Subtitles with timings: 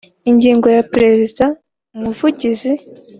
[0.29, 1.45] Ingingo ya perezida
[1.95, 2.71] umuvugizi